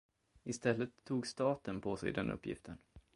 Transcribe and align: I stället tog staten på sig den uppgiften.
I 0.45 0.53
stället 0.53 1.03
tog 1.03 1.27
staten 1.27 1.81
på 1.81 1.97
sig 1.97 2.11
den 2.11 2.31
uppgiften. 2.31 2.77